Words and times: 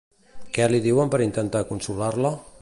Què 0.57 0.65
li 0.71 0.79
diuen 0.85 1.13
per 1.17 1.21
intentar 1.27 1.63
consolar-la? 1.73 2.33